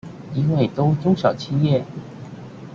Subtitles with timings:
[0.33, 1.83] 因為都中小企業？